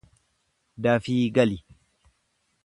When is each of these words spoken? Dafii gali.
Dafii 0.85 1.29
gali. 1.35 1.61